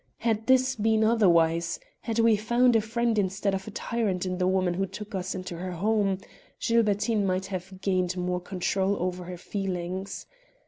[0.17, 4.47] Had this been otherwise, had we found a friend instead of a tyrant in the
[4.47, 6.17] woman who took us into her home,
[6.59, 10.25] Gilbertine might have gained more control over her feelings.